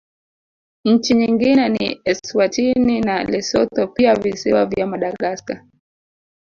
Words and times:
Nchi 0.85 1.13
nyingine 1.13 1.69
ni 1.69 2.01
Eswatini 2.05 2.99
na 3.01 3.23
Lesotho 3.23 3.87
pia 3.87 4.15
Visiwa 4.15 4.65
vya 4.65 4.87
Madagaskar 4.87 5.63